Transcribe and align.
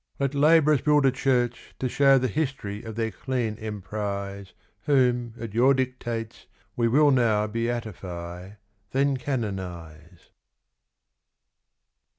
Let 0.19 0.33
labourers 0.33 0.81
build 0.81 1.05
a 1.05 1.11
church 1.11 1.75
to 1.77 1.87
shew 1.87 2.17
The 2.17 2.27
history 2.27 2.81
of 2.81 2.95
their 2.95 3.11
clean 3.11 3.55
emprise 3.59 4.53
Whom, 4.87 5.35
at 5.39 5.53
your 5.53 5.75
dictates, 5.75 6.47
we 6.75 6.87
will 6.87 7.11
now 7.11 7.45
Beatify, 7.45 8.55
then 8.93 9.15
canonise. 9.17 10.29